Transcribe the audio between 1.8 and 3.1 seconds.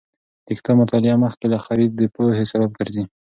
د پوهې سبب ګرځي.